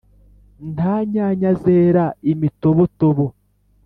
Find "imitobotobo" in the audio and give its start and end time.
2.31-3.25